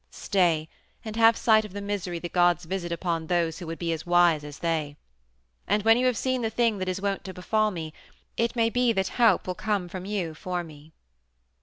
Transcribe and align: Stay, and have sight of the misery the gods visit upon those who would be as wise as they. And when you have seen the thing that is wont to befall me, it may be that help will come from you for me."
Stay, 0.09 0.67
and 1.05 1.15
have 1.15 1.37
sight 1.37 1.63
of 1.63 1.73
the 1.73 1.79
misery 1.79 2.17
the 2.17 2.27
gods 2.27 2.65
visit 2.65 2.91
upon 2.91 3.27
those 3.27 3.59
who 3.59 3.67
would 3.67 3.77
be 3.77 3.93
as 3.93 4.03
wise 4.03 4.43
as 4.43 4.57
they. 4.57 4.97
And 5.67 5.83
when 5.83 5.95
you 5.95 6.07
have 6.07 6.17
seen 6.17 6.41
the 6.41 6.49
thing 6.49 6.79
that 6.79 6.89
is 6.89 6.99
wont 6.99 7.23
to 7.25 7.35
befall 7.35 7.69
me, 7.69 7.93
it 8.35 8.55
may 8.55 8.71
be 8.71 8.93
that 8.93 9.09
help 9.09 9.45
will 9.45 9.53
come 9.53 9.87
from 9.87 10.05
you 10.05 10.33
for 10.33 10.63
me." 10.63 10.91